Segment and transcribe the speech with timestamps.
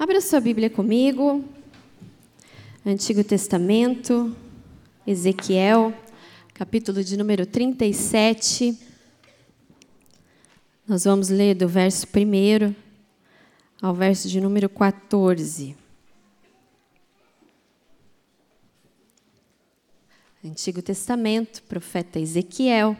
[0.00, 1.44] Abra sua Bíblia comigo.
[2.86, 4.32] Antigo Testamento,
[5.04, 5.92] Ezequiel,
[6.54, 8.78] capítulo de número 37.
[10.86, 12.72] Nós vamos ler do verso 1
[13.82, 15.76] ao verso de número 14.
[20.44, 22.96] Antigo Testamento, profeta Ezequiel,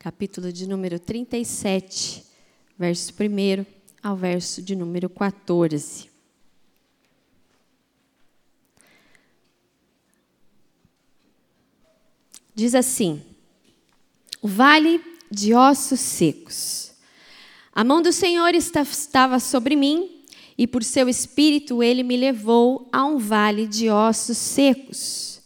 [0.00, 2.24] capítulo de número 37,
[2.76, 3.64] verso 1
[4.02, 6.09] ao verso de número 14.
[12.54, 13.22] Diz assim:
[14.42, 15.00] O vale
[15.30, 16.92] de ossos secos.
[17.72, 20.24] A mão do Senhor estava sobre mim,
[20.58, 25.40] e por seu espírito ele me levou a um vale de ossos secos.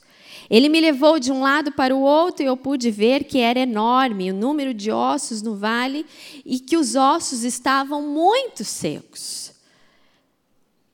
[0.51, 3.61] Ele me levou de um lado para o outro e eu pude ver que era
[3.61, 6.05] enorme o número de ossos no vale
[6.45, 9.53] e que os ossos estavam muito secos.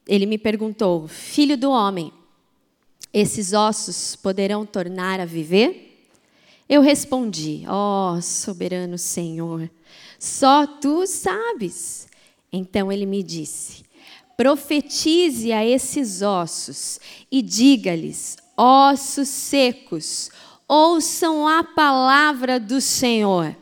[0.07, 2.13] Ele me perguntou: Filho do homem,
[3.13, 5.90] esses ossos poderão tornar a viver?
[6.71, 9.69] Eu respondi: Ó oh, soberano Senhor,
[10.21, 12.07] só tu sabes.
[12.53, 13.83] Então ele me disse:
[14.37, 20.31] Profetize a esses ossos e diga-lhes: Ossos secos,
[20.69, 23.57] ouçam a palavra do Senhor.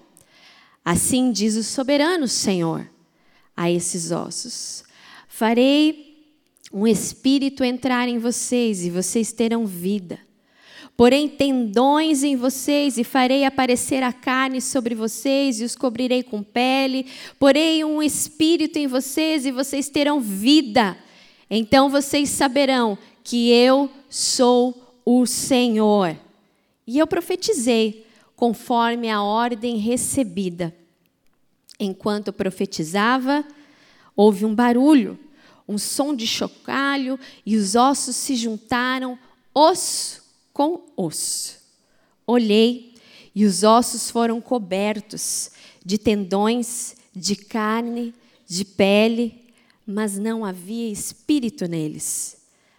[0.85, 2.87] Assim diz o soberano Senhor
[3.57, 4.85] a esses ossos:
[5.27, 6.27] Farei
[6.71, 10.28] um espírito entrar em vocês e vocês terão vida.
[10.99, 16.43] Porém, tendões em vocês, e farei aparecer a carne sobre vocês, e os cobrirei com
[16.43, 17.07] pele.
[17.39, 20.99] Porém, um espírito em vocês, e vocês terão vida.
[21.49, 26.17] Então vocês saberão que eu sou o Senhor.
[26.85, 28.05] E eu profetizei,
[28.35, 30.75] conforme a ordem recebida.
[31.79, 33.45] Enquanto profetizava,
[34.17, 35.17] houve um barulho,
[35.69, 39.17] um som de chocalho, e os ossos se juntaram,
[39.55, 40.27] osso
[40.59, 41.57] com osso.
[42.27, 42.93] Olhei
[43.33, 45.53] e os ossos foram cobertos
[45.87, 48.13] de tendões, de carne,
[48.45, 49.53] de pele,
[49.87, 52.39] mas não havia espírito neles.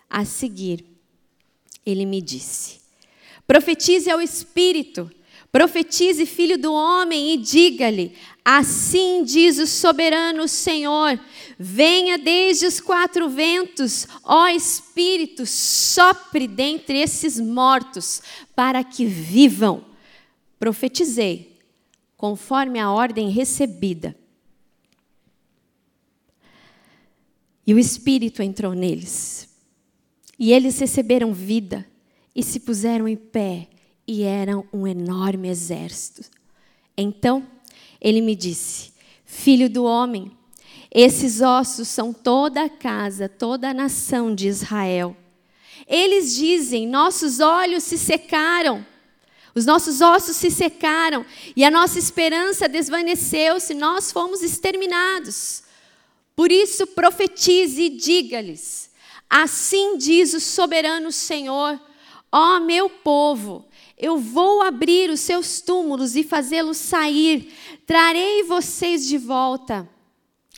[0.09, 0.84] A seguir,
[1.85, 2.81] ele me disse:
[3.47, 5.09] Profetize ao espírito,
[5.52, 11.20] profetize, filho do homem, e diga-lhe: Assim diz o soberano Senhor:
[11.58, 18.22] Venha desde os quatro ventos, ó Espírito, sopre dentre esses mortos,
[18.56, 19.86] para que vivam.
[20.60, 21.58] Profetizei,
[22.18, 24.16] conforme a ordem recebida.
[27.66, 29.48] E o Espírito entrou neles.
[30.40, 31.86] E eles receberam vida
[32.36, 33.68] e se puseram em pé,
[34.09, 36.24] e eram um enorme exército.
[36.97, 37.47] Então
[38.02, 38.92] ele me disse:
[39.24, 40.31] Filho do homem,
[40.92, 45.16] esses ossos são toda a casa, toda a nação de Israel.
[45.88, 48.84] Eles dizem: nossos olhos se secaram,
[49.53, 51.24] os nossos ossos se secaram
[51.56, 55.62] e a nossa esperança desvaneceu-se, nós fomos exterminados.
[56.36, 58.90] Por isso, profetize e diga-lhes:
[59.30, 61.80] Assim diz o soberano Senhor,
[62.31, 63.69] ó meu povo,
[64.00, 67.54] eu vou abrir os seus túmulos e fazê-los sair,
[67.86, 69.88] trarei vocês de volta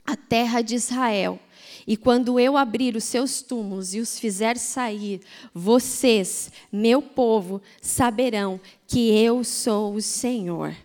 [0.05, 1.39] a terra de Israel.
[1.87, 5.21] E quando eu abrir os seus túmulos e os fizer sair,
[5.53, 10.75] vocês, meu povo, saberão que eu sou o Senhor.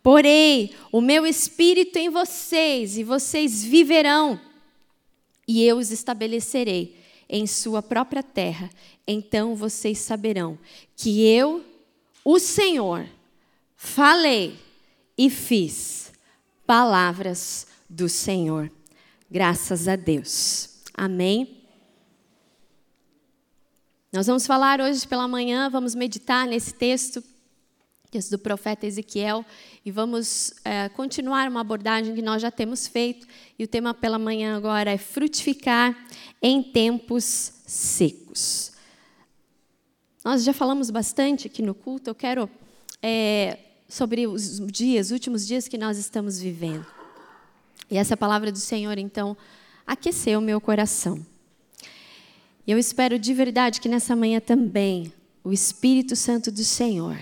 [0.00, 4.38] Porei o meu espírito em vocês e vocês viverão,
[5.48, 6.96] e eu os estabelecerei
[7.28, 8.70] em sua própria terra.
[9.06, 10.58] Então vocês saberão
[10.96, 11.64] que eu,
[12.24, 13.06] o Senhor,
[13.76, 14.58] falei
[15.16, 16.12] e fiz
[16.66, 18.70] palavras do Senhor.
[19.30, 20.80] Graças a Deus.
[20.94, 21.62] Amém.
[24.12, 27.22] Nós vamos falar hoje pela manhã, vamos meditar nesse texto,
[28.10, 29.44] texto do profeta Ezequiel,
[29.84, 33.26] e vamos é, continuar uma abordagem que nós já temos feito.
[33.58, 35.96] E o tema pela manhã agora é frutificar
[36.40, 38.73] em tempos secos.
[40.24, 42.48] Nós já falamos bastante aqui no culto, eu quero
[43.02, 46.86] é, sobre os dias, os últimos dias que nós estamos vivendo.
[47.90, 49.36] E essa palavra do Senhor, então,
[49.86, 51.24] aqueceu meu coração.
[52.66, 55.12] E eu espero de verdade que nessa manhã também
[55.44, 57.18] o Espírito Santo do Senhor,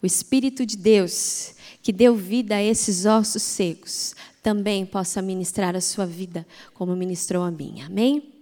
[0.00, 5.80] o Espírito de Deus, que deu vida a esses ossos secos, também possa ministrar a
[5.80, 7.86] sua vida como ministrou a minha.
[7.86, 8.39] Amém?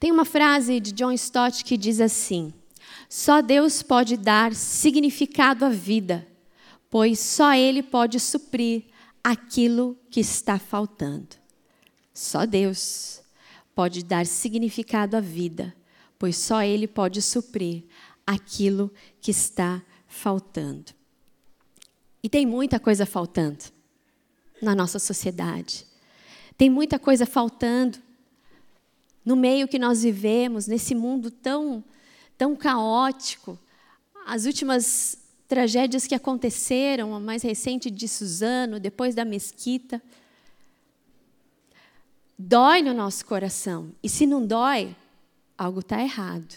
[0.00, 2.54] Tem uma frase de John Stott que diz assim:
[3.06, 6.26] Só Deus pode dar significado à vida,
[6.88, 8.84] pois só Ele pode suprir
[9.22, 11.36] aquilo que está faltando.
[12.14, 13.22] Só Deus
[13.74, 15.76] pode dar significado à vida,
[16.18, 17.84] pois só Ele pode suprir
[18.26, 20.92] aquilo que está faltando.
[22.22, 23.64] E tem muita coisa faltando
[24.62, 25.86] na nossa sociedade.
[26.56, 27.98] Tem muita coisa faltando
[29.24, 31.84] no meio que nós vivemos, nesse mundo tão,
[32.36, 33.58] tão caótico.
[34.26, 40.00] As últimas tragédias que aconteceram, a mais recente de Suzano, depois da mesquita,
[42.38, 43.92] dói no nosso coração.
[44.02, 44.94] E se não dói,
[45.58, 46.54] algo está errado.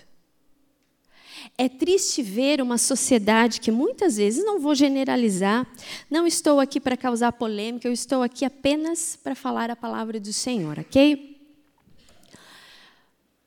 [1.57, 5.67] É triste ver uma sociedade que muitas vezes, não vou generalizar,
[6.09, 10.31] não estou aqui para causar polêmica, eu estou aqui apenas para falar a palavra do
[10.31, 11.32] Senhor, ok?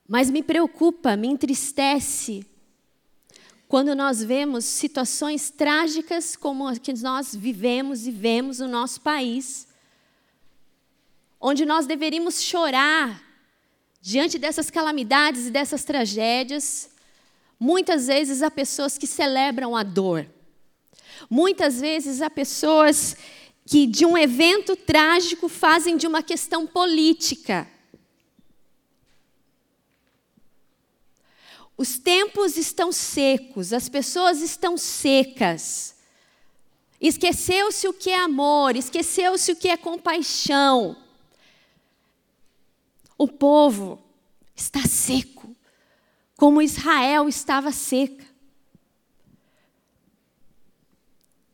[0.08, 2.46] Mas me preocupa, me entristece
[3.68, 9.66] quando nós vemos situações trágicas como as que nós vivemos e vemos no nosso país,
[11.40, 13.20] onde nós deveríamos chorar
[14.00, 16.90] diante dessas calamidades e dessas tragédias.
[17.58, 20.26] Muitas vezes há pessoas que celebram a dor.
[21.28, 23.16] Muitas vezes há pessoas
[23.66, 27.68] que de um evento trágico fazem de uma questão política.
[31.76, 35.94] Os tempos estão secos, as pessoas estão secas.
[36.98, 40.96] Esqueceu-se o que é amor, esqueceu-se o que é compaixão.
[43.18, 44.02] O povo
[44.54, 45.54] está seco,
[46.36, 48.24] como Israel estava seca.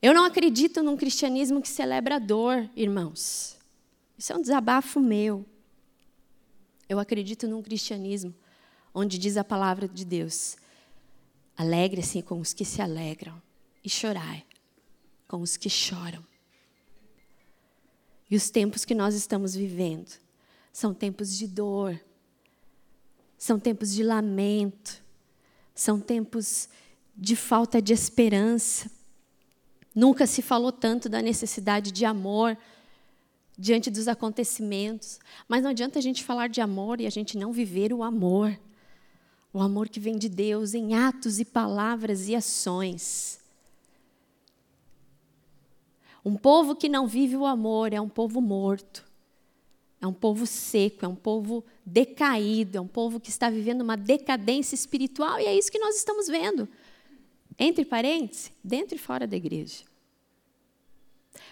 [0.01, 3.57] Eu não acredito num cristianismo que celebra a dor, irmãos.
[4.17, 5.45] Isso é um desabafo meu.
[6.89, 8.35] Eu acredito num cristianismo
[8.95, 10.57] onde diz a palavra de Deus:
[11.57, 13.41] alegre-se com os que se alegram
[13.85, 14.45] e chorai
[15.27, 16.23] com os que choram.
[18.31, 20.11] E os tempos que nós estamos vivendo
[20.73, 22.01] são tempos de dor,
[23.37, 25.03] são tempos de lamento,
[25.75, 26.69] são tempos
[27.17, 28.91] de falta de esperança.
[29.95, 32.57] Nunca se falou tanto da necessidade de amor
[33.59, 37.53] diante dos acontecimentos, mas não adianta a gente falar de amor e a gente não
[37.53, 38.59] viver o amor.
[39.53, 43.39] O amor que vem de Deus em atos e palavras e ações.
[46.25, 49.05] Um povo que não vive o amor é um povo morto.
[50.01, 53.97] É um povo seco, é um povo decaído, é um povo que está vivendo uma
[53.97, 56.69] decadência espiritual e é isso que nós estamos vendo.
[57.57, 59.85] Entre parênteses, dentro e fora da igreja.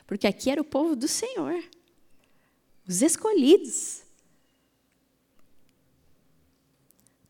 [0.04, 1.62] Porque aqui era o povo do Senhor,
[2.88, 4.02] os escolhidos.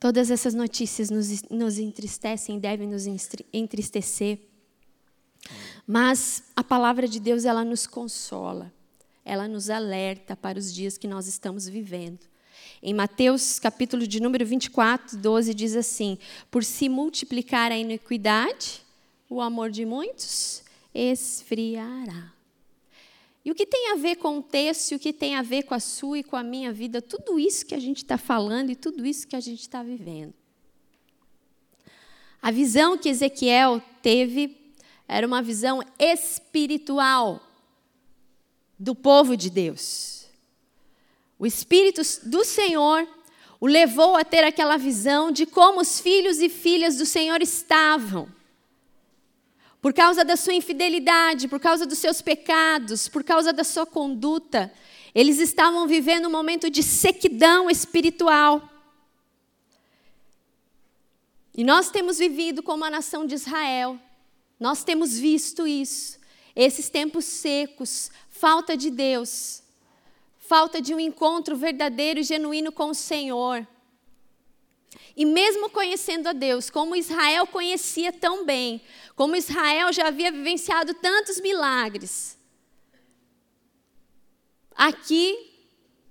[0.00, 3.04] Todas essas notícias nos, nos entristecem, devem nos
[3.52, 4.40] entristecer.
[5.86, 8.72] Mas a palavra de Deus, ela nos consola
[9.24, 12.18] ela nos alerta para os dias que nós estamos vivendo.
[12.82, 16.18] Em Mateus, capítulo de número 24, 12, diz assim:
[16.50, 18.82] Por se multiplicar a iniquidade,
[19.28, 20.64] o amor de muitos
[20.94, 22.32] esfriará.
[23.44, 25.74] E o que tem a ver com o texto, o que tem a ver com
[25.74, 28.76] a sua e com a minha vida, tudo isso que a gente está falando e
[28.76, 30.34] tudo isso que a gente está vivendo.
[32.42, 34.56] A visão que Ezequiel teve
[35.08, 37.40] era uma visão espiritual
[38.78, 40.26] do povo de Deus.
[41.38, 43.08] O Espírito do Senhor
[43.60, 48.26] o levou a ter aquela visão de como os filhos e filhas do Senhor estavam.
[49.80, 54.72] Por causa da sua infidelidade, por causa dos seus pecados, por causa da sua conduta,
[55.14, 58.68] eles estavam vivendo um momento de sequidão espiritual.
[61.56, 63.98] E nós temos vivido como a nação de Israel,
[64.58, 66.18] nós temos visto isso,
[66.54, 69.62] esses tempos secos, falta de Deus,
[70.38, 73.66] falta de um encontro verdadeiro e genuíno com o Senhor.
[75.16, 78.80] E mesmo conhecendo a Deus, como Israel conhecia tão bem,
[79.14, 82.36] como Israel já havia vivenciado tantos milagres,
[84.74, 85.50] aqui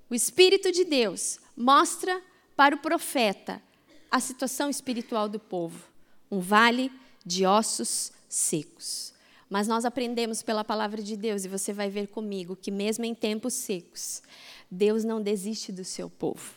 [0.10, 2.22] o Espírito de Deus mostra
[2.56, 3.62] para o profeta
[4.10, 5.90] a situação espiritual do povo
[6.32, 6.92] um vale
[7.26, 9.14] de ossos secos.
[9.50, 13.16] Mas nós aprendemos pela palavra de Deus, e você vai ver comigo, que mesmo em
[13.16, 14.22] tempos secos,
[14.70, 16.54] Deus não desiste do seu povo.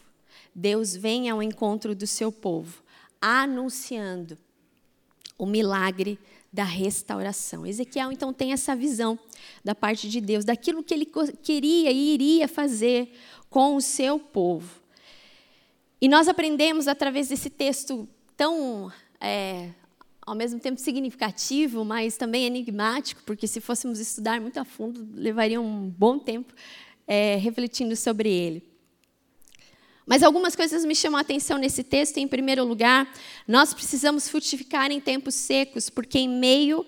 [0.54, 2.82] Deus vem ao encontro do seu povo,
[3.20, 4.36] anunciando
[5.38, 6.18] o milagre
[6.52, 7.66] da restauração.
[7.66, 9.18] Ezequiel então tem essa visão
[9.64, 11.10] da parte de Deus, daquilo que ele
[11.42, 13.12] queria e iria fazer
[13.48, 14.82] com o seu povo.
[16.00, 19.70] E nós aprendemos através desse texto tão é,
[20.26, 25.60] ao mesmo tempo significativo, mas também enigmático, porque se fôssemos estudar muito a fundo, levaria
[25.60, 26.52] um bom tempo
[27.06, 28.71] é, refletindo sobre ele.
[30.06, 32.18] Mas algumas coisas me chamam a atenção nesse texto.
[32.18, 33.12] Em primeiro lugar,
[33.46, 36.84] nós precisamos frutificar em tempos secos, porque em meio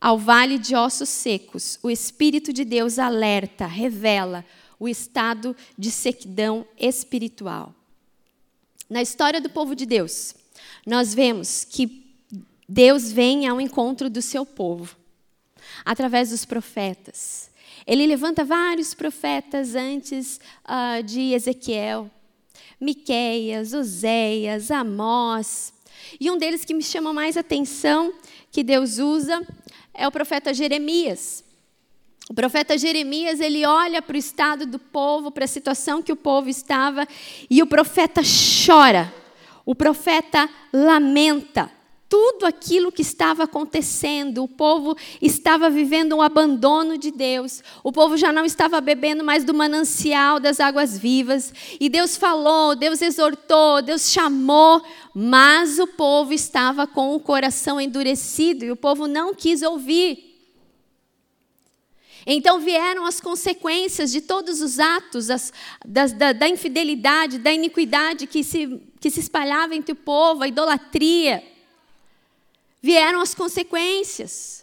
[0.00, 4.44] ao vale de ossos secos, o Espírito de Deus alerta, revela
[4.78, 7.74] o estado de sequidão espiritual.
[8.90, 10.34] Na história do povo de Deus,
[10.86, 12.04] nós vemos que
[12.68, 14.94] Deus vem ao encontro do seu povo
[15.84, 17.50] através dos profetas.
[17.86, 22.10] Ele levanta vários profetas antes uh, de Ezequiel,
[22.80, 25.72] Miqueias, Oséias, Amós.
[26.20, 28.12] E um deles que me chama mais atenção,
[28.50, 29.46] que Deus usa,
[29.92, 31.44] é o profeta Jeremias.
[32.28, 36.16] O profeta Jeremias, ele olha para o estado do povo, para a situação que o
[36.16, 37.06] povo estava,
[37.50, 38.22] e o profeta
[38.66, 39.12] chora.
[39.66, 41.70] O profeta lamenta
[42.08, 44.42] tudo aquilo que estava acontecendo.
[44.42, 47.62] O povo estava vivendo um abandono de Deus.
[47.82, 51.52] O povo já não estava bebendo mais do manancial das águas vivas.
[51.80, 54.82] E Deus falou, Deus exortou, Deus chamou,
[55.14, 60.32] mas o povo estava com o coração endurecido e o povo não quis ouvir.
[62.26, 65.52] Então vieram as consequências de todos os atos as,
[65.84, 70.48] da, da, da infidelidade, da iniquidade que se, que se espalhava entre o povo, a
[70.48, 71.53] idolatria
[72.84, 74.62] vieram as consequências.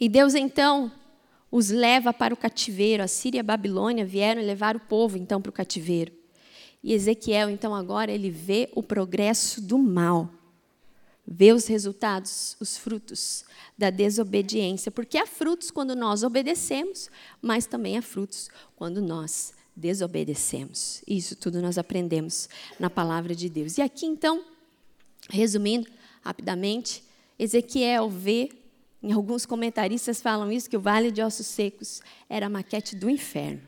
[0.00, 0.90] E Deus então
[1.52, 3.00] os leva para o cativeiro.
[3.00, 6.12] A Síria e a Babilônia vieram levar o povo então para o cativeiro.
[6.82, 10.28] E Ezequiel, então, agora ele vê o progresso do mal,
[11.24, 13.44] vê os resultados, os frutos
[13.76, 17.08] da desobediência, porque há frutos quando nós obedecemos,
[17.40, 21.02] mas também há frutos quando nós desobedecemos.
[21.06, 22.48] Isso tudo nós aprendemos
[22.80, 23.78] na palavra de Deus.
[23.78, 24.44] E aqui, então,
[25.28, 25.90] Resumindo
[26.22, 27.04] rapidamente,
[27.38, 28.50] Ezequiel vê,
[29.02, 33.08] em alguns comentaristas falam isso, que o Vale de Ossos Secos era a maquete do
[33.08, 33.62] inferno.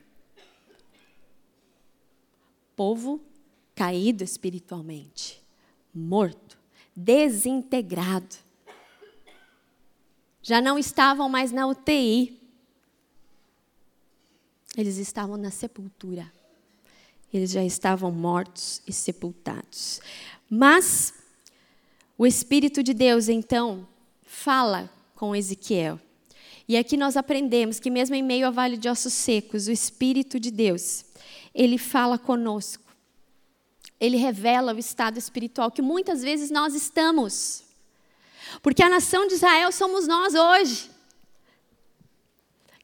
[2.74, 3.20] Povo
[3.74, 5.42] caído espiritualmente,
[5.94, 6.58] morto,
[6.96, 8.36] desintegrado.
[10.42, 12.40] Já não estavam mais na UTI.
[14.76, 16.30] Eles estavam na sepultura.
[17.32, 20.00] Eles já estavam mortos e sepultados.
[20.48, 21.19] Mas
[22.20, 23.88] o Espírito de Deus, então,
[24.26, 25.98] fala com Ezequiel.
[26.68, 30.38] E aqui nós aprendemos que, mesmo em meio ao vale de ossos secos, o Espírito
[30.38, 31.06] de Deus,
[31.54, 32.84] ele fala conosco.
[33.98, 37.64] Ele revela o estado espiritual que muitas vezes nós estamos.
[38.60, 40.90] Porque a nação de Israel somos nós hoje.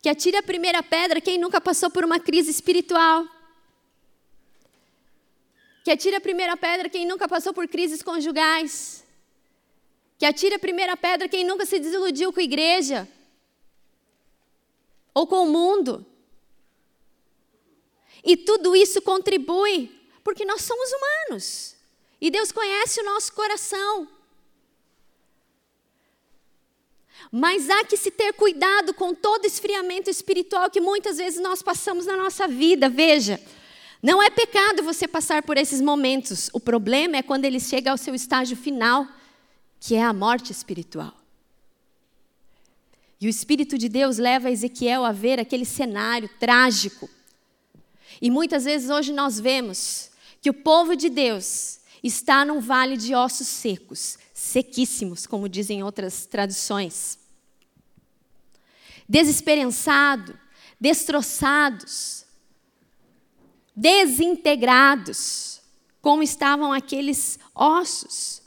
[0.00, 3.26] Que atire a primeira pedra quem nunca passou por uma crise espiritual.
[5.84, 9.04] Que atire a primeira pedra quem nunca passou por crises conjugais.
[10.18, 13.08] Que atire a primeira pedra quem nunca se desiludiu com a igreja
[15.12, 16.04] ou com o mundo.
[18.24, 19.90] E tudo isso contribui,
[20.24, 21.76] porque nós somos humanos.
[22.20, 24.08] E Deus conhece o nosso coração.
[27.30, 32.06] Mas há que se ter cuidado com todo esfriamento espiritual que muitas vezes nós passamos
[32.06, 32.88] na nossa vida.
[32.88, 33.40] Veja,
[34.02, 36.50] não é pecado você passar por esses momentos.
[36.52, 39.06] O problema é quando ele chega ao seu estágio final
[39.80, 41.14] que é a morte espiritual.
[43.20, 47.08] E o Espírito de Deus leva Ezequiel a ver aquele cenário trágico.
[48.20, 53.14] E muitas vezes hoje nós vemos que o povo de Deus está num vale de
[53.14, 57.18] ossos secos, sequíssimos, como dizem outras traduções.
[59.08, 60.38] Desesperançado,
[60.80, 62.24] destroçados,
[63.74, 65.60] desintegrados,
[66.00, 68.42] como estavam aqueles ossos.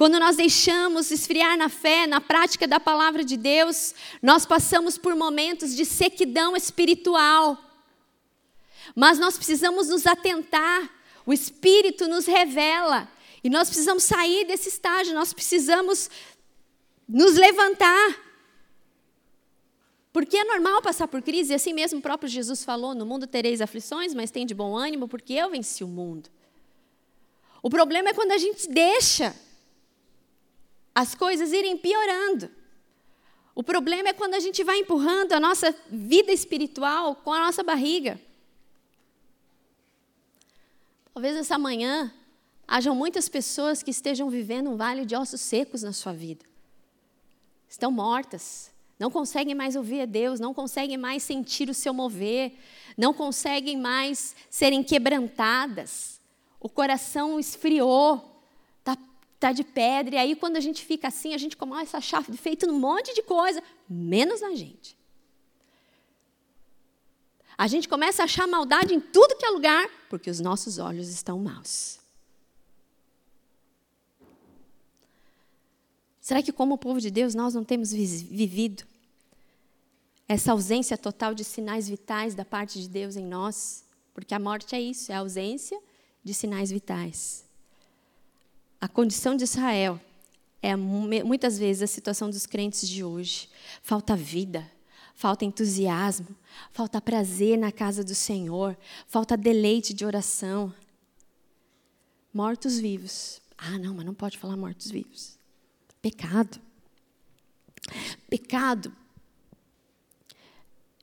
[0.00, 5.14] Quando nós deixamos esfriar na fé, na prática da palavra de Deus, nós passamos por
[5.14, 7.62] momentos de sequidão espiritual.
[8.96, 10.88] Mas nós precisamos nos atentar,
[11.26, 13.12] o Espírito nos revela,
[13.44, 16.08] e nós precisamos sair desse estágio, nós precisamos
[17.06, 18.18] nos levantar.
[20.14, 23.26] Porque é normal passar por crise, e assim mesmo o próprio Jesus falou: no mundo
[23.26, 26.30] tereis aflições, mas tem de bom ânimo, porque eu venci o mundo.
[27.62, 29.36] O problema é quando a gente deixa
[30.94, 32.50] as coisas irem piorando.
[33.54, 37.62] O problema é quando a gente vai empurrando a nossa vida espiritual com a nossa
[37.62, 38.20] barriga.
[41.12, 42.12] Talvez essa manhã
[42.66, 46.44] hajam muitas pessoas que estejam vivendo um vale de ossos secos na sua vida.
[47.68, 52.52] Estão mortas, não conseguem mais ouvir a Deus, não conseguem mais sentir o seu mover,
[52.96, 56.20] não conseguem mais serem quebrantadas.
[56.60, 58.29] O coração esfriou,
[59.40, 60.16] está de pedra.
[60.16, 63.14] E aí, quando a gente fica assim, a gente começa a achar feito um monte
[63.14, 64.96] de coisa, menos na gente.
[67.56, 71.08] A gente começa a achar maldade em tudo que é lugar, porque os nossos olhos
[71.08, 71.98] estão maus.
[76.20, 78.84] Será que, como povo de Deus, nós não temos vivido
[80.28, 83.84] essa ausência total de sinais vitais da parte de Deus em nós?
[84.14, 85.80] Porque a morte é isso, é a ausência
[86.22, 87.49] de sinais vitais.
[88.80, 90.00] A condição de Israel
[90.62, 93.48] é muitas vezes a situação dos crentes de hoje.
[93.82, 94.70] Falta vida,
[95.14, 96.34] falta entusiasmo,
[96.72, 100.72] falta prazer na casa do Senhor, falta deleite de oração.
[102.32, 103.40] Mortos-vivos.
[103.58, 105.38] Ah, não, mas não pode falar mortos-vivos.
[106.00, 106.58] Pecado.
[108.30, 108.94] Pecado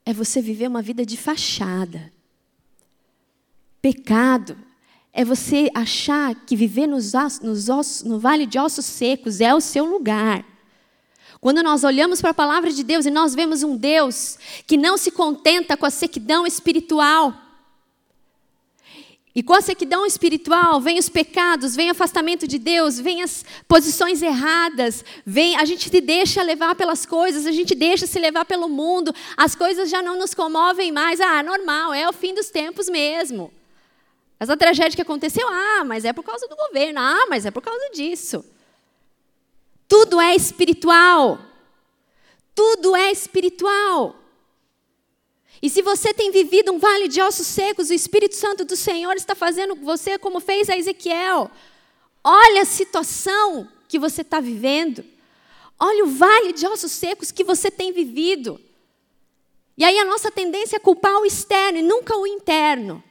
[0.03, 2.11] é você viver uma vida de fachada.
[3.81, 4.66] Pecado
[5.17, 9.59] é você achar que viver nos, nos ossos, no vale de ossos secos é o
[9.59, 10.45] seu lugar.
[11.41, 14.95] Quando nós olhamos para a palavra de Deus e nós vemos um Deus que não
[14.95, 17.33] se contenta com a sequidão espiritual,
[19.33, 23.43] e com a sequidão espiritual vem os pecados, vem o afastamento de Deus, vem as
[23.67, 28.45] posições erradas, vem a gente se deixa levar pelas coisas, a gente deixa se levar
[28.45, 31.19] pelo mundo, as coisas já não nos comovem mais.
[31.19, 33.56] Ah, normal, é o fim dos tempos mesmo.
[34.39, 37.61] Essa tragédia que aconteceu, ah, mas é por causa do governo, ah, mas é por
[37.61, 38.45] causa disso.
[39.87, 41.39] Tudo é espiritual.
[42.53, 44.15] Tudo é espiritual.
[45.61, 49.15] E se você tem vivido um vale de ossos secos, o Espírito Santo do Senhor
[49.15, 51.49] está fazendo com você como fez a Ezequiel.
[52.23, 55.03] Olha a situação que você está vivendo.
[55.79, 58.59] Olha o vale de ossos secos que você tem vivido.
[59.77, 63.03] E aí a nossa tendência é culpar o externo e nunca o interno.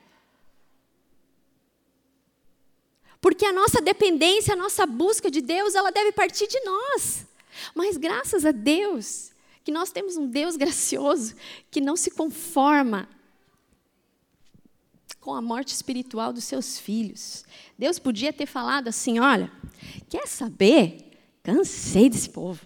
[3.27, 7.27] Porque a nossa dependência, a nossa busca de Deus, ela deve partir de nós.
[7.75, 9.33] Mas graças a Deus,
[9.65, 11.35] que nós temos um Deus gracioso
[11.69, 13.09] que não se conforma
[15.19, 17.45] com a morte espiritual dos seus filhos.
[17.77, 19.51] Deus podia ter falado assim: olha,
[20.09, 21.19] quer saber?
[21.43, 22.65] Cansei desse povo.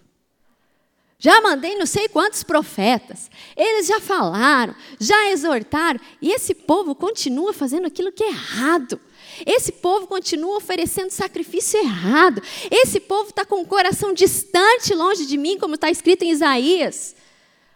[1.18, 3.30] Já mandei não sei quantos profetas.
[3.56, 9.00] Eles já falaram, já exortaram, e esse povo continua fazendo aquilo que é errado.
[9.46, 12.42] Esse povo continua oferecendo sacrifício errado.
[12.70, 17.14] Esse povo está com o coração distante, longe de mim, como está escrito em Isaías.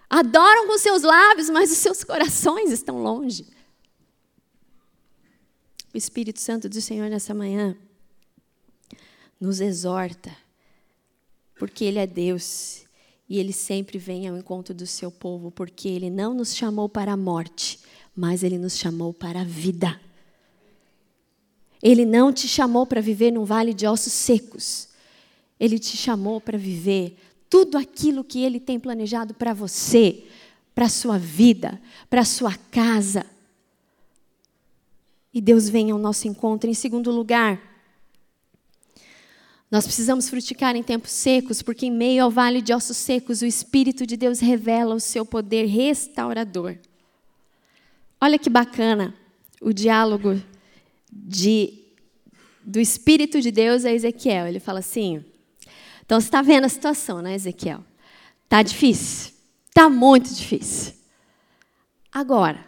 [0.09, 3.47] Adoram com seus lábios, mas os seus corações estão longe.
[5.93, 7.77] O Espírito Santo do Senhor nessa manhã
[9.41, 10.37] nos exorta,
[11.57, 12.85] porque Ele é Deus
[13.29, 17.13] e Ele sempre vem ao encontro do seu povo, porque Ele não nos chamou para
[17.13, 17.79] a morte,
[18.15, 20.01] mas Ele nos chamou para a vida.
[21.85, 24.89] Ele não te chamou para viver num vale de ossos secos.
[25.61, 27.19] Ele te chamou para viver
[27.51, 30.25] tudo aquilo que ele tem planejado para você,
[30.75, 33.27] para a sua vida, para a sua casa.
[35.33, 36.71] E Deus vem ao nosso encontro.
[36.71, 37.61] Em segundo lugar,
[39.71, 43.47] nós precisamos frutificar em tempos secos, porque em meio ao vale de ossos secos, o
[43.47, 46.79] Espírito de Deus revela o seu poder restaurador.
[48.19, 49.15] Olha que bacana
[49.61, 50.41] o diálogo
[51.15, 51.73] de,
[52.63, 54.47] do Espírito de Deus a Ezequiel.
[54.47, 55.25] Ele fala assim:
[56.05, 57.83] então você está vendo a situação, né, Ezequiel?
[58.49, 59.33] Tá difícil,
[59.73, 60.95] tá muito difícil.
[62.13, 62.65] Agora,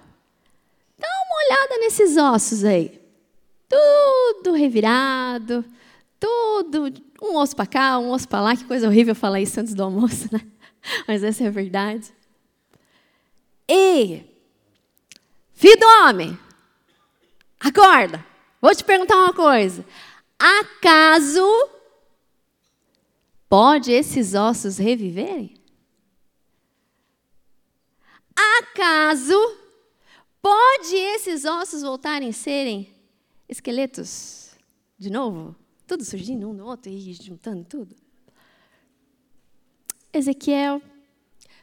[0.99, 3.01] dá uma olhada nesses ossos aí,
[3.69, 5.65] tudo revirado,
[6.19, 8.57] tudo um osso para cá, um osso para lá.
[8.57, 10.41] Que coisa horrível falar isso antes do almoço, né?
[11.07, 12.13] Mas essa é a verdade.
[13.69, 14.23] E
[15.53, 16.39] filho do homem,
[17.61, 18.25] acorda.
[18.66, 19.87] Vou te perguntar uma coisa.
[20.37, 21.70] Acaso
[23.48, 25.55] pode esses ossos reviverem?
[28.35, 29.38] Acaso
[30.42, 32.92] pode esses ossos voltarem a serem
[33.48, 34.57] esqueletos
[34.98, 35.55] de novo?
[35.87, 37.94] Tudo surgindo um no outro e juntando tudo.
[40.12, 40.83] Ezequiel,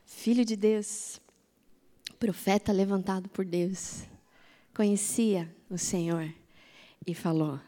[0.06, 1.20] filho de Deus,
[2.18, 4.04] profeta levantado por Deus,
[4.74, 6.34] conhecia o Senhor
[7.06, 7.60] e falou: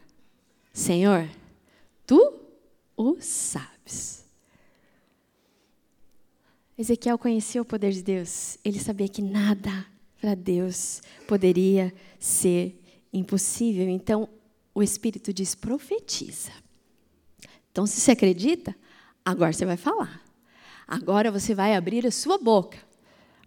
[0.74, 1.30] Senhor,
[2.06, 2.40] tu
[2.96, 4.26] o sabes.
[6.78, 8.58] Ezequiel conhecia o poder de Deus.
[8.64, 9.86] Ele sabia que nada
[10.20, 12.82] para Deus poderia ser
[13.14, 13.88] impossível.
[13.88, 14.28] Então,
[14.74, 16.52] o Espírito diz: profetiza.
[17.72, 18.76] Então, se você acredita,
[19.24, 20.22] agora você vai falar.
[20.88, 22.78] Agora você vai abrir a sua boca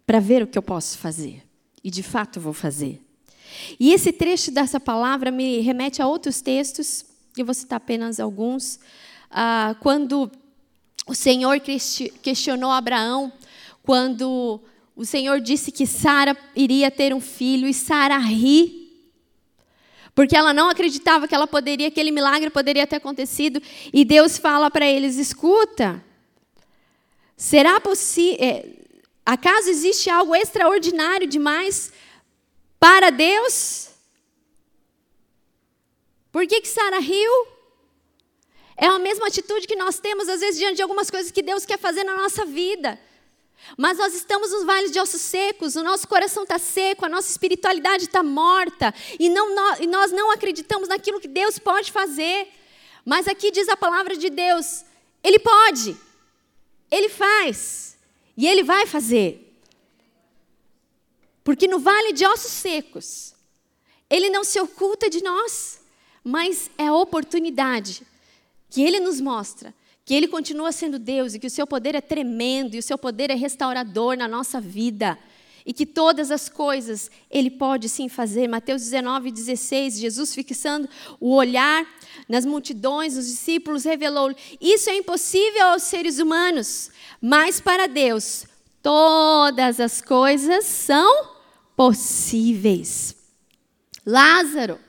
[0.05, 1.43] para ver o que eu posso fazer.
[1.83, 3.01] E de fato vou fazer.
[3.79, 7.05] E esse trecho dessa palavra me remete a outros textos,
[7.37, 8.79] eu vou citar apenas alguns.
[9.29, 10.31] Ah, quando
[11.07, 11.59] o Senhor
[12.21, 13.31] questionou Abraão,
[13.83, 14.61] quando
[14.95, 18.79] o Senhor disse que Sara iria ter um filho e Sara ri.
[20.13, 23.61] Porque ela não acreditava que ela poderia, aquele milagre poderia ter acontecido.
[23.93, 26.03] E Deus fala para eles: escuta,
[27.37, 28.37] será possível.
[28.41, 28.65] É,
[29.25, 31.93] acaso existe algo extraordinário demais
[32.79, 33.89] para Deus?
[36.31, 37.47] Por que, que Sara riu?
[38.77, 41.65] É a mesma atitude que nós temos, às vezes, diante de algumas coisas que Deus
[41.65, 42.99] quer fazer na nossa vida.
[43.77, 47.29] Mas nós estamos nos vales de ossos secos, o nosso coração está seco, a nossa
[47.29, 52.47] espiritualidade está morta, e, não, e nós não acreditamos naquilo que Deus pode fazer.
[53.05, 54.85] Mas aqui diz a palavra de Deus:
[55.21, 55.97] Ele pode,
[56.89, 57.97] Ele faz,
[58.37, 59.48] e Ele vai fazer.
[61.43, 63.33] Porque no vale de ossos secos,
[64.09, 65.79] Ele não se oculta de nós,
[66.23, 68.01] mas é a oportunidade
[68.69, 69.73] que Ele nos mostra
[70.09, 72.97] que Ele continua sendo Deus e que o seu poder é tremendo e o seu
[72.97, 75.19] poder é restaurador na nossa vida.
[75.63, 78.47] E que todas as coisas Ele pode sim fazer.
[78.47, 81.85] Mateus 19, 16, Jesus fixando o olhar
[82.27, 86.89] nas multidões, os discípulos revelou: Isso é impossível aos seres humanos,
[87.21, 88.47] mas para Deus
[88.81, 91.35] todas as coisas são
[91.75, 93.15] possíveis.
[94.05, 94.79] Lázaro,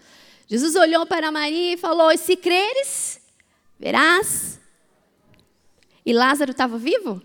[0.47, 3.21] Jesus olhou para Maria e falou: Se creres,
[3.79, 4.61] verás
[6.05, 7.23] e Lázaro estava vivo?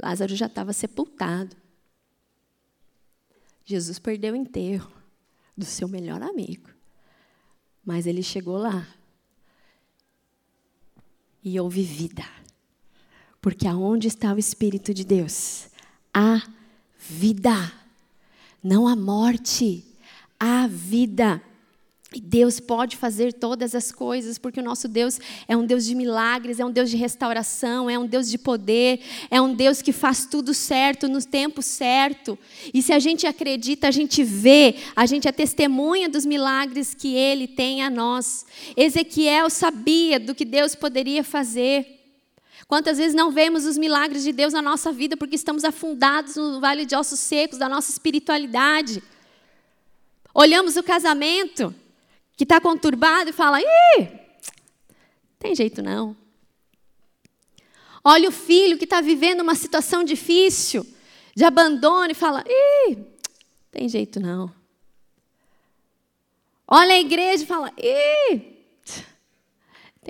[0.00, 1.56] Lázaro já estava sepultado.
[3.64, 4.92] Jesus perdeu o enterro
[5.56, 6.70] do seu melhor amigo.
[7.84, 8.86] Mas ele chegou lá.
[11.42, 12.24] E houve vida.
[13.46, 15.68] Porque aonde está o Espírito de Deus?
[16.12, 16.42] Há
[16.98, 17.72] vida.
[18.60, 19.84] Não há morte.
[20.36, 21.40] Há vida.
[22.12, 25.94] E Deus pode fazer todas as coisas, porque o nosso Deus é um Deus de
[25.94, 28.98] milagres, é um Deus de restauração, é um Deus de poder,
[29.30, 32.36] é um Deus que faz tudo certo no tempo certo.
[32.74, 37.14] E se a gente acredita, a gente vê, a gente é testemunha dos milagres que
[37.14, 38.44] Ele tem a nós.
[38.76, 41.95] Ezequiel sabia do que Deus poderia fazer.
[42.68, 46.60] Quantas vezes não vemos os milagres de Deus na nossa vida porque estamos afundados no
[46.60, 49.02] vale de ossos secos da nossa espiritualidade?
[50.34, 51.72] Olhamos o casamento
[52.36, 54.08] que está conturbado e fala: ih,
[55.38, 56.16] tem jeito não.
[58.02, 60.84] Olha o filho que está vivendo uma situação difícil,
[61.36, 62.98] de abandono, e fala: ih,
[63.70, 64.52] tem jeito não.
[66.66, 68.64] Olha a igreja e fala: ih,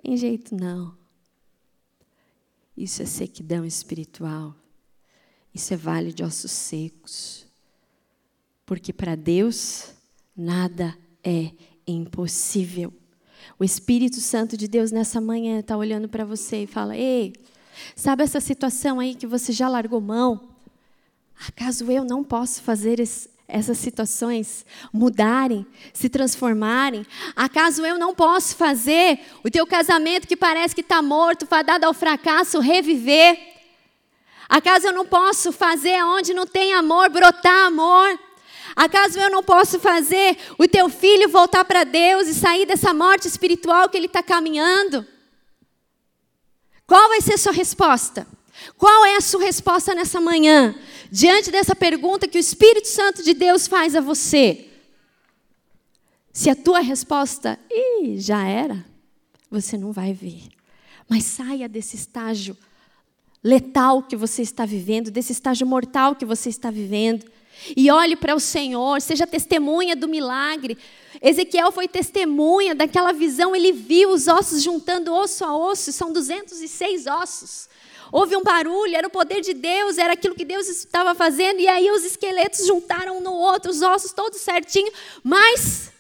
[0.03, 0.96] tem jeito não.
[2.77, 4.55] Isso é sequidão espiritual.
[5.55, 7.47] Isso é vale de ossos secos.
[8.67, 9.95] Porque para Deus
[10.37, 11.53] nada é
[11.87, 12.93] impossível.
[13.59, 17.33] O Espírito Santo de Deus nessa manhã está olhando para você e fala: Ei,
[17.95, 20.49] sabe essa situação aí que você já largou mão?
[21.49, 23.01] Acaso eu não posso fazer
[23.49, 27.07] essas situações mudarem, se transformarem?
[27.35, 31.95] Acaso eu não posso fazer o teu casamento que parece que está morto, fadado ao
[31.95, 33.39] fracasso, reviver?
[34.49, 38.19] Acaso eu não posso fazer onde não tem amor, brotar amor?
[38.75, 43.27] Acaso eu não posso fazer o teu filho voltar para Deus e sair dessa morte
[43.27, 45.07] espiritual que ele está caminhando?
[46.87, 48.27] Qual vai ser a sua resposta?
[48.77, 50.75] Qual é a sua resposta nessa manhã,
[51.11, 54.69] diante dessa pergunta que o Espírito Santo de Deus faz a você?
[56.33, 58.85] Se a tua resposta, e já era,
[59.51, 60.43] você não vai ver.
[61.09, 62.57] Mas saia desse estágio
[63.43, 67.25] letal que você está vivendo, desse estágio mortal que você está vivendo.
[67.77, 70.77] E olhe para o Senhor, seja testemunha do milagre.
[71.23, 77.07] Ezequiel foi testemunha daquela visão, ele viu os ossos juntando osso a osso, são 206
[77.07, 77.69] ossos.
[78.13, 81.69] Houve um barulho, era o poder de Deus, era aquilo que Deus estava fazendo, e
[81.69, 84.91] aí os esqueletos juntaram um no outro, os ossos todos certinho,
[85.23, 85.93] mas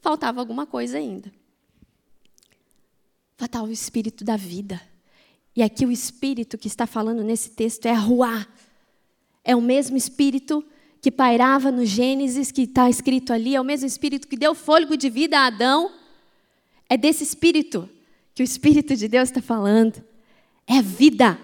[0.00, 1.32] faltava alguma coisa ainda.
[3.36, 4.80] Faltava o espírito da vida.
[5.56, 8.46] E aqui o espírito que está falando nesse texto é Ruá.
[9.44, 10.64] É o mesmo espírito
[11.04, 14.96] que pairava no Gênesis, que está escrito ali, é o mesmo Espírito que deu fôlego
[14.96, 15.92] de vida a Adão.
[16.88, 17.86] É desse Espírito
[18.34, 20.02] que o Espírito de Deus está falando.
[20.66, 21.38] É vida,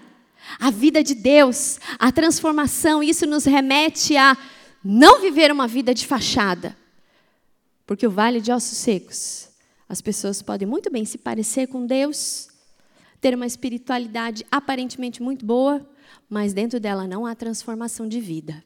[0.59, 3.03] a vida de Deus, a transformação.
[3.03, 4.37] Isso nos remete a
[4.83, 6.77] não viver uma vida de fachada.
[7.85, 9.49] Porque o vale de ossos secos,
[9.87, 12.49] as pessoas podem muito bem se parecer com Deus,
[13.19, 15.87] ter uma espiritualidade aparentemente muito boa,
[16.29, 18.63] mas dentro dela não há transformação de vida.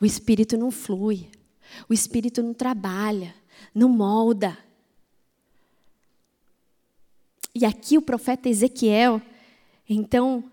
[0.00, 1.28] O espírito não flui,
[1.88, 3.34] o espírito não trabalha,
[3.74, 4.56] não molda.
[7.54, 9.20] E aqui o profeta Ezequiel,
[9.88, 10.50] então,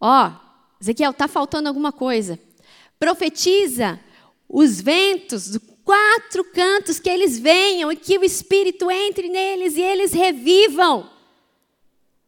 [0.00, 0.30] Ó,
[0.80, 2.38] Ezequiel, está faltando alguma coisa.
[2.98, 3.98] Profetiza
[4.48, 9.82] os ventos dos quatro cantos que eles venham e que o Espírito entre neles e
[9.82, 11.10] eles revivam.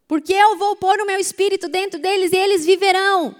[0.07, 3.35] Porque eu vou pôr o meu Espírito dentro deles e eles viverão.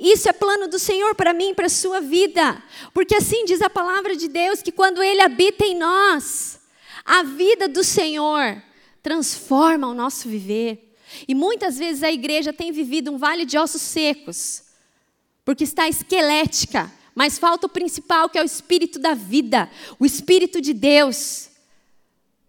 [0.00, 2.60] Isso é plano do Senhor para mim, para a sua vida.
[2.92, 6.58] Porque assim diz a palavra de Deus que quando Ele habita em nós,
[7.04, 8.60] a vida do Senhor
[9.06, 10.96] transforma o nosso viver.
[11.28, 14.64] E muitas vezes a igreja tem vivido um vale de ossos secos,
[15.44, 20.60] porque está esquelética, mas falta o principal, que é o espírito da vida, o espírito
[20.60, 21.50] de Deus,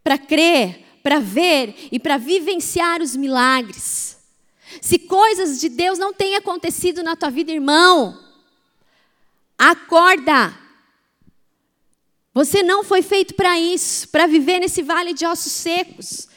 [0.04, 4.18] para crer, para ver e para vivenciar os milagres.
[4.82, 8.20] Se coisas de Deus não têm acontecido na tua vida, irmão,
[9.56, 10.58] acorda.
[12.34, 16.28] Você não foi feito para isso, para viver nesse vale de ossos secos.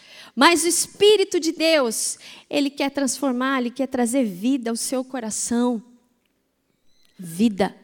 [0.40, 5.83] Mas o Espírito de Deus, ele quer transformar, ele quer trazer vida ao seu coração.
[7.18, 7.76] Vida.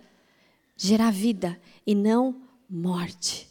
[0.74, 2.34] Gerar vida e não
[2.66, 3.46] morte.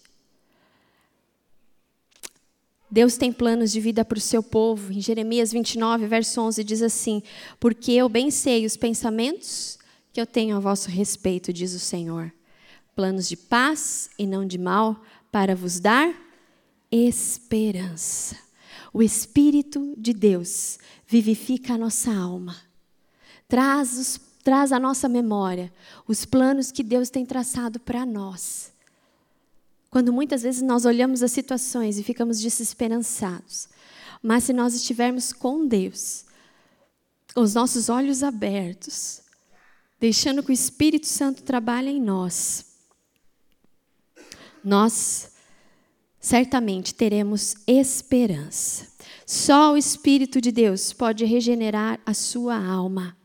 [2.89, 4.91] Deus tem planos de vida para o seu povo.
[4.91, 7.21] Em Jeremias 29, verso 11, diz assim:
[7.59, 9.77] Porque eu bem sei os pensamentos
[10.11, 12.33] que eu tenho a vosso respeito, diz o Senhor.
[12.95, 14.99] Planos de paz e não de mal,
[15.31, 16.11] para vos dar
[16.91, 18.44] esperança.
[18.95, 22.55] O Espírito de Deus vivifica a nossa alma,
[23.45, 25.69] traz, os, traz à nossa memória
[26.07, 28.71] os planos que Deus tem traçado para nós.
[29.89, 33.67] Quando muitas vezes nós olhamos as situações e ficamos desesperançados.
[34.23, 36.23] Mas se nós estivermos com Deus,
[37.33, 39.21] com os nossos olhos abertos,
[39.99, 42.77] deixando que o Espírito Santo trabalhe em nós,
[44.63, 45.34] nós
[46.25, 48.87] certamente teremos esperança.
[49.27, 53.15] Só o Espírito de Deus pode regenerar a sua alma.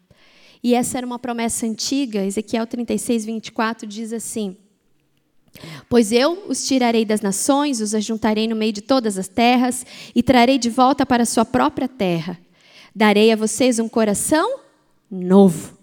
[0.62, 4.54] E essa era uma promessa antiga, Ezequiel 36, 24 diz assim:
[5.88, 10.22] Pois eu os tirarei das nações, os ajuntarei no meio de todas as terras e
[10.22, 12.38] trarei de volta para a sua própria terra.
[12.94, 14.60] Darei a vocês um coração
[15.10, 15.78] novo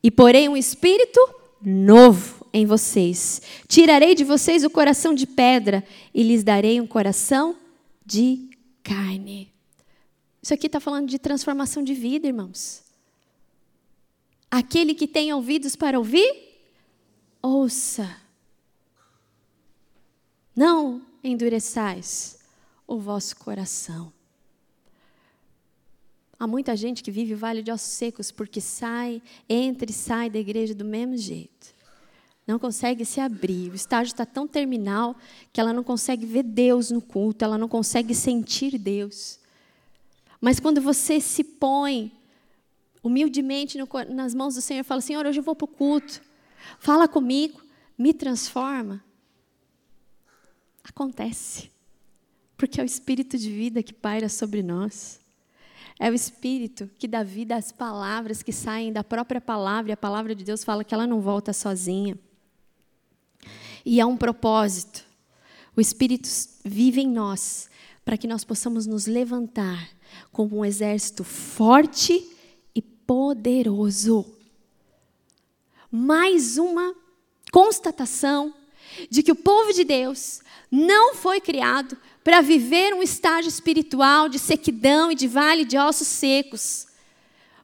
[0.00, 1.18] e porei um espírito
[1.60, 3.40] novo em vocês.
[3.66, 7.56] Tirarei de vocês o coração de pedra e lhes darei um coração
[8.04, 8.50] de
[8.82, 9.52] carne.
[10.42, 12.82] Isso aqui está falando de transformação de vida, irmãos.
[14.50, 16.60] Aquele que tem ouvidos para ouvir,
[17.40, 18.16] ouça.
[20.54, 22.38] Não endureçais
[22.86, 24.12] o vosso coração.
[26.38, 30.28] Há muita gente que vive o vale de ossos secos porque sai, entra e sai
[30.28, 31.72] da igreja do mesmo jeito.
[32.46, 33.70] Não consegue se abrir.
[33.70, 35.16] O estágio está tão terminal
[35.52, 39.38] que ela não consegue ver Deus no culto, ela não consegue sentir Deus.
[40.40, 42.12] Mas quando você se põe
[43.02, 46.20] humildemente no, nas mãos do Senhor fala: Senhor, hoje eu vou para o culto,
[46.78, 47.60] fala comigo,
[47.96, 49.02] me transforma
[50.82, 51.70] acontece.
[52.56, 55.20] Porque é o espírito de vida que paira sobre nós.
[55.98, 59.96] É o espírito que dá vida às palavras que saem da própria palavra, e a
[59.96, 62.18] palavra de Deus fala que ela não volta sozinha.
[63.84, 65.04] E há um propósito.
[65.76, 66.28] O espírito
[66.64, 67.68] vive em nós
[68.04, 69.88] para que nós possamos nos levantar
[70.30, 72.28] como um exército forte
[72.74, 74.26] e poderoso.
[75.90, 76.94] Mais uma
[77.50, 78.54] constatação
[79.10, 80.40] de que o povo de Deus
[80.70, 86.08] não foi criado para viver um estágio espiritual de sequidão e de vale de ossos
[86.08, 86.86] secos.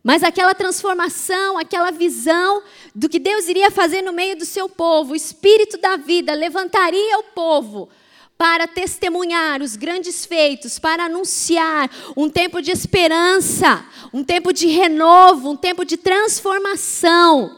[0.02, 2.62] Mas aquela transformação, aquela visão
[2.94, 7.18] do que Deus iria fazer no meio do seu povo, o espírito da vida levantaria
[7.18, 7.88] o povo
[8.38, 15.50] para testemunhar os grandes feitos, para anunciar um tempo de esperança, um tempo de renovo,
[15.50, 17.57] um tempo de transformação.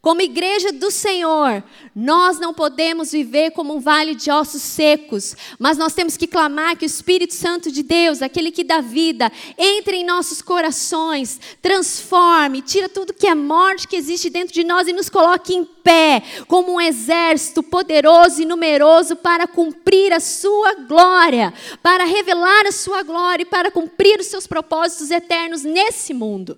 [0.00, 1.62] Como igreja do Senhor,
[1.94, 6.76] nós não podemos viver como um vale de ossos secos, mas nós temos que clamar
[6.76, 12.62] que o Espírito Santo de Deus, aquele que dá vida, entre em nossos corações, transforme,
[12.62, 16.22] tira tudo que é morte que existe dentro de nós e nos coloque em pé,
[16.46, 23.02] como um exército poderoso e numeroso para cumprir a sua glória, para revelar a sua
[23.02, 26.56] glória e para cumprir os seus propósitos eternos nesse mundo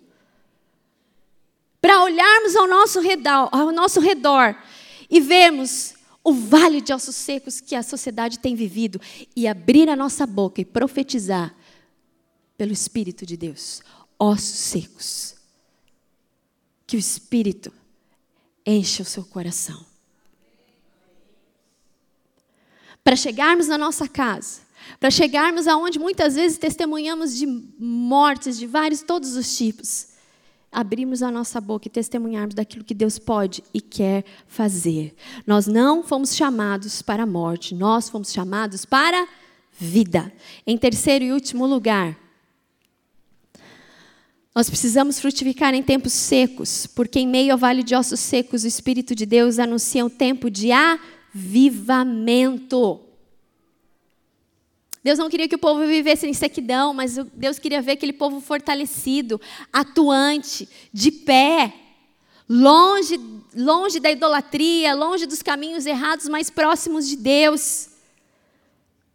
[2.03, 4.57] olharmos ao nosso, redor, ao nosso redor
[5.09, 9.01] e vermos o vale de ossos secos que a sociedade tem vivido
[9.35, 11.55] e abrir a nossa boca e profetizar
[12.57, 13.83] pelo Espírito de Deus.
[14.19, 15.35] Ossos secos.
[16.87, 17.73] Que o Espírito
[18.67, 19.85] encha o seu coração.
[23.03, 24.61] Para chegarmos na nossa casa,
[24.99, 30.10] para chegarmos aonde muitas vezes testemunhamos de mortes de vários, todos os tipos
[30.73, 35.15] abrirmos a nossa boca e testemunharmos daquilo que Deus pode e quer fazer.
[35.47, 39.27] Nós não fomos chamados para a morte, nós fomos chamados para
[39.73, 40.33] vida.
[40.67, 42.17] Em terceiro e último lugar,
[44.55, 48.67] nós precisamos frutificar em tempos secos, porque em meio ao vale de ossos secos, o
[48.67, 50.71] Espírito de Deus anuncia um tempo de
[51.33, 52.21] avivamento.
[55.03, 58.41] Deus não queria que o povo vivesse em sequidão, mas Deus queria ver aquele povo
[58.41, 59.41] fortalecido,
[59.73, 61.73] atuante, de pé,
[62.49, 63.19] longe,
[63.57, 67.89] longe da idolatria, longe dos caminhos errados, mais próximos de Deus.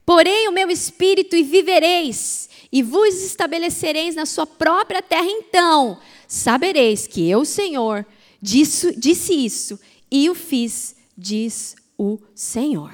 [0.03, 7.05] Porém, o meu espírito e vivereis, e vos estabelecereis na sua própria terra, então sabereis
[7.05, 8.05] que eu, Senhor,
[8.41, 9.79] disse, disse isso
[10.11, 12.93] e o fiz, diz o Senhor.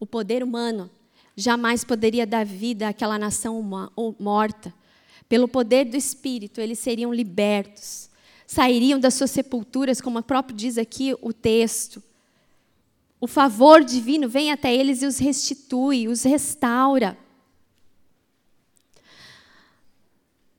[0.00, 0.90] O poder humano
[1.38, 3.62] jamais poderia dar vida àquela nação
[4.18, 4.74] morta.
[5.28, 8.10] Pelo poder do Espírito, eles seriam libertos,
[8.44, 12.02] sairiam das suas sepulturas, como próprio diz aqui o texto.
[13.20, 17.16] O favor divino vem até eles e os restitui, os restaura.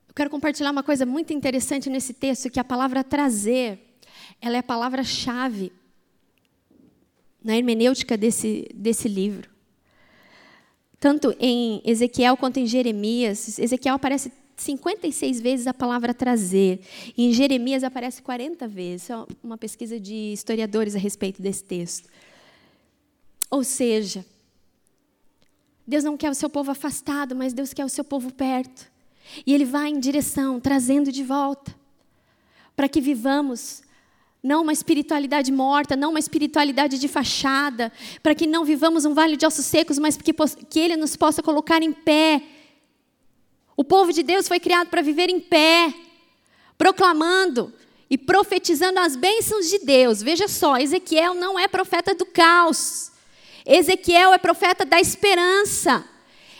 [0.08, 3.98] Eu quero compartilhar uma coisa muito interessante nesse texto, que a palavra trazer,
[4.42, 5.74] ela é a palavra-chave
[7.44, 9.59] na hermenêutica desse, desse livro.
[11.00, 16.82] Tanto em Ezequiel quanto em Jeremias, Ezequiel aparece 56 vezes a palavra trazer.
[17.18, 19.10] E em Jeremias aparece 40 vezes.
[19.10, 22.10] É uma pesquisa de historiadores a respeito desse texto.
[23.50, 24.26] Ou seja,
[25.88, 28.92] Deus não quer o seu povo afastado, mas Deus quer o seu povo perto.
[29.46, 31.76] E Ele vai em direção, trazendo de volta,
[32.76, 33.82] para que vivamos
[34.42, 37.92] não uma espiritualidade morta, não uma espiritualidade de fachada,
[38.24, 40.34] para que não vivamos um vale de ossos secos, mas que,
[40.70, 42.42] que Ele nos possa colocar em pé.
[43.76, 45.94] O povo de Deus foi criado para viver em pé,
[46.78, 47.74] proclamando
[48.10, 50.24] e profetizando as bênçãos de Deus.
[50.24, 53.12] Veja só, Ezequiel não é profeta do caos.
[53.66, 56.04] Ezequiel é profeta da esperança.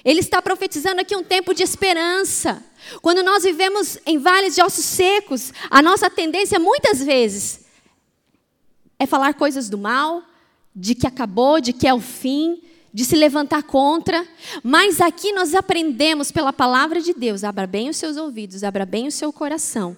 [0.04, 2.64] Ele está profetizando aqui um tempo de esperança.
[3.02, 7.69] Quando nós vivemos em vales de ossos secos, a nossa tendência muitas vezes
[9.00, 10.22] é falar coisas do mal,
[10.76, 12.62] de que acabou, de que é o fim,
[12.94, 14.28] de se levantar contra.
[14.62, 19.08] Mas aqui nós aprendemos pela palavra de Deus, abra bem os seus ouvidos, abra bem
[19.08, 19.96] o seu coração,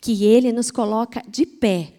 [0.00, 1.94] que Ele nos coloca de pé,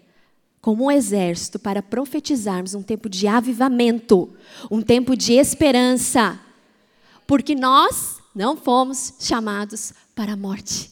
[0.60, 4.30] como um exército, para profetizarmos um tempo de avivamento,
[4.70, 6.38] um tempo de esperança.
[7.26, 10.91] Porque nós não fomos chamados para a morte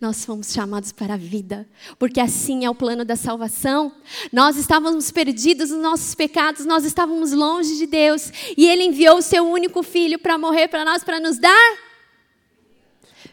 [0.00, 1.66] nós fomos chamados para a vida,
[1.98, 3.92] porque assim é o plano da salvação.
[4.30, 9.22] Nós estávamos perdidos nos nossos pecados, nós estávamos longe de Deus, e Ele enviou o
[9.22, 11.78] Seu único Filho para morrer para nós, para nos dar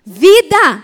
[0.06, 0.84] vida.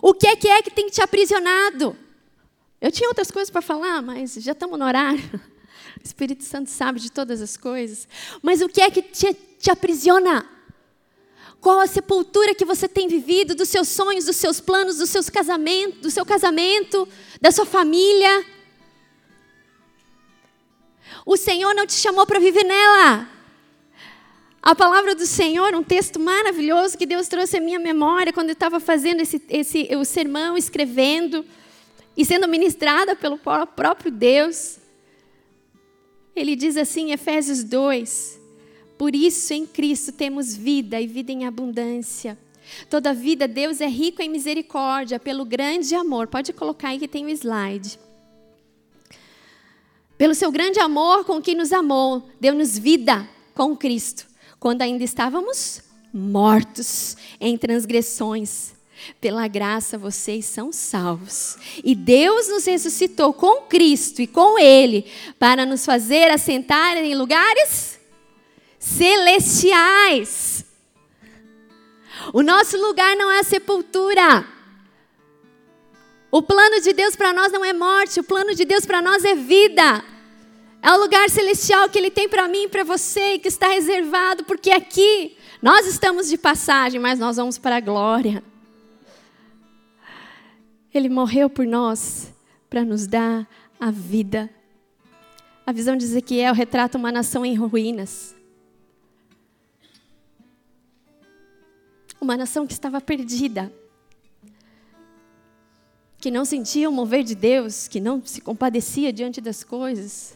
[0.00, 1.96] O que é que é que tem te aprisionado?
[2.80, 5.22] Eu tinha outras coisas para falar, mas já estamos no horário.
[5.96, 8.06] O Espírito Santo sabe de todas as coisas.
[8.42, 10.46] Mas o que é que te, te aprisiona?
[11.64, 15.30] Qual a sepultura que você tem vivido dos seus sonhos, dos seus planos, dos seus
[15.30, 17.08] casamentos, do seu casamento,
[17.40, 18.44] da sua família?
[21.24, 23.26] O Senhor não te chamou para viver nela.
[24.60, 28.52] A palavra do Senhor, um texto maravilhoso que Deus trouxe à minha memória quando eu
[28.52, 31.46] estava fazendo esse, esse, o sermão, escrevendo
[32.14, 34.80] e sendo ministrada pelo próprio Deus.
[36.36, 38.43] Ele diz assim, Efésios 2,
[38.96, 42.38] por isso, em Cristo temos vida e vida em abundância.
[42.88, 46.28] Toda vida, Deus é rico em misericórdia, pelo grande amor.
[46.28, 47.98] Pode colocar aí que tem o slide.
[50.16, 54.26] Pelo seu grande amor com que nos amou, deu-nos vida com Cristo,
[54.60, 58.72] quando ainda estávamos mortos em transgressões.
[59.20, 61.58] Pela graça vocês são salvos.
[61.82, 65.04] E Deus nos ressuscitou com Cristo e com Ele
[65.38, 67.98] para nos fazer assentar em lugares
[68.84, 70.66] celestiais.
[72.34, 74.46] O nosso lugar não é a sepultura.
[76.30, 79.24] O plano de Deus para nós não é morte, o plano de Deus para nós
[79.24, 80.04] é vida.
[80.82, 84.44] É o lugar celestial que Ele tem para mim e para você, que está reservado,
[84.44, 88.44] porque aqui nós estamos de passagem, mas nós vamos para a glória.
[90.92, 92.32] Ele morreu por nós
[92.68, 93.48] para nos dar
[93.80, 94.50] a vida.
[95.66, 98.34] A visão de Ezequiel retrata uma nação em ruínas.
[102.24, 103.70] Uma nação que estava perdida,
[106.16, 110.34] que não sentia o mover de Deus, que não se compadecia diante das coisas.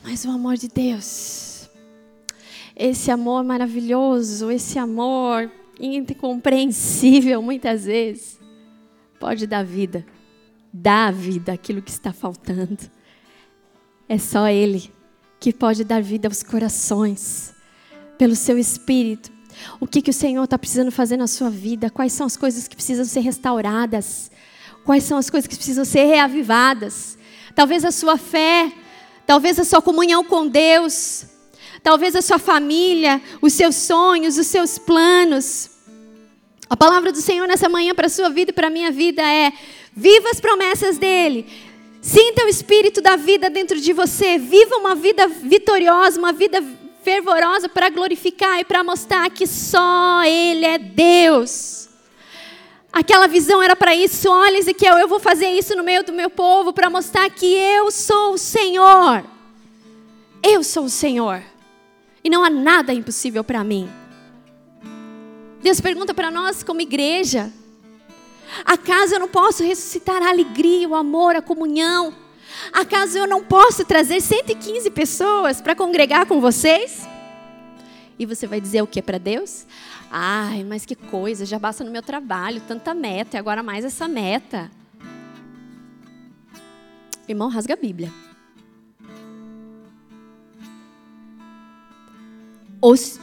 [0.00, 1.68] Mas o amor de Deus,
[2.76, 5.50] esse amor maravilhoso, esse amor
[5.80, 8.38] incompreensível muitas vezes,
[9.18, 10.06] pode dar vida.
[10.72, 12.88] Dá vida aquilo que está faltando.
[14.08, 14.88] É só Ele
[15.40, 17.52] que pode dar vida aos corações,
[18.16, 19.36] pelo seu espírito.
[19.80, 21.90] O que, que o Senhor está precisando fazer na sua vida?
[21.90, 24.30] Quais são as coisas que precisam ser restauradas?
[24.84, 27.18] Quais são as coisas que precisam ser reavivadas?
[27.54, 28.72] Talvez a sua fé,
[29.26, 31.26] talvez a sua comunhão com Deus,
[31.82, 35.70] talvez a sua família, os seus sonhos, os seus planos.
[36.70, 39.22] A palavra do Senhor nessa manhã para a sua vida e para a minha vida
[39.22, 39.52] é:
[39.94, 41.46] viva as promessas dEle,
[42.00, 46.62] sinta o espírito da vida dentro de você, viva uma vida vitoriosa, uma vida
[47.02, 51.88] fervorosa para glorificar e para mostrar que só Ele é Deus.
[52.92, 54.28] Aquela visão era para isso.
[54.30, 57.90] Olha, Ezequiel, eu vou fazer isso no meio do meu povo para mostrar que eu
[57.90, 59.24] sou o Senhor.
[60.42, 61.42] Eu sou o Senhor.
[62.24, 63.88] E não há nada impossível para mim.
[65.62, 67.52] Deus pergunta para nós, como igreja:
[68.64, 72.14] acaso eu não posso ressuscitar a alegria, o amor, a comunhão?
[72.72, 77.06] Acaso eu não posso trazer 115 pessoas para congregar com vocês?
[78.18, 79.66] E você vai dizer o que para Deus?
[80.10, 84.08] Ai, mas que coisa, já basta no meu trabalho, tanta meta, e agora mais essa
[84.08, 84.70] meta.
[87.28, 88.10] Irmão, rasga a Bíblia.
[92.80, 93.20] Os,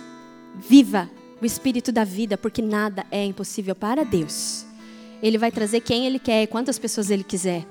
[0.55, 1.09] viva
[1.41, 4.65] o espírito da vida, porque nada é impossível para Deus.
[5.21, 7.65] Ele vai trazer quem Ele quer e quantas pessoas Ele quiser.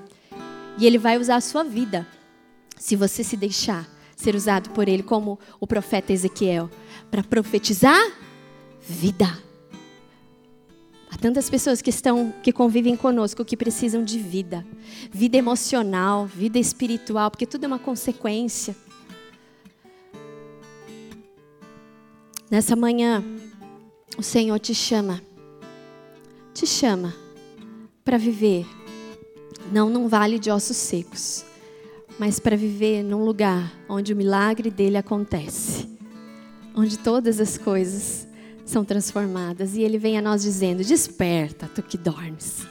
[0.77, 2.07] E Ele vai usar a sua vida,
[2.77, 6.69] se você se deixar ser usado por Ele, como o profeta Ezequiel,
[7.11, 7.99] para profetizar
[8.81, 9.27] vida.
[11.11, 14.65] Há tantas pessoas que estão, que convivem conosco, que precisam de vida,
[15.11, 18.75] vida emocional, vida espiritual, porque tudo é uma consequência.
[22.49, 23.23] Nessa manhã,
[24.17, 25.21] o Senhor te chama,
[26.53, 27.13] te chama
[28.03, 28.65] para viver
[29.71, 31.45] não num vale de ossos secos,
[32.17, 35.87] mas para viver num lugar onde o milagre dele acontece,
[36.75, 38.27] onde todas as coisas
[38.65, 42.65] são transformadas e ele vem a nós dizendo: Desperta, tu que dormes,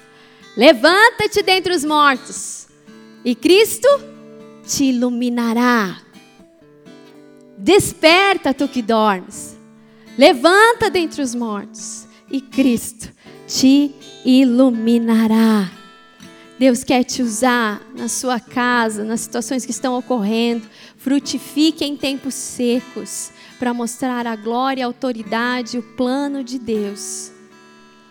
[0.56, 2.66] levanta-te dentre os mortos
[3.24, 3.88] e Cristo
[4.66, 5.98] te iluminará.
[7.56, 9.56] Desperta, tu que dormes,
[10.18, 13.10] levanta dentre os mortos e Cristo
[13.46, 15.83] te iluminará.
[16.58, 20.66] Deus quer te usar na sua casa, nas situações que estão ocorrendo.
[20.96, 27.33] Frutifique em tempos secos para mostrar a glória, a autoridade, o plano de Deus.